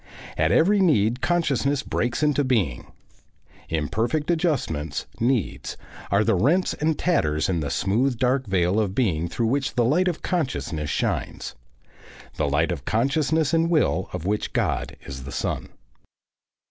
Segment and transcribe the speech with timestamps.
[0.35, 2.87] At every need consciousness breaks into being.
[3.69, 5.77] Imperfect adjustments, needs,
[6.09, 9.85] are the rents and tatters in the smooth dark veil of being through which the
[9.85, 11.53] light of consciousness shines
[12.37, 15.69] the light of consciousness and will of which God is the sun.